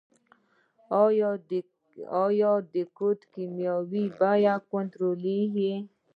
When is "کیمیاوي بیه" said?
3.33-4.55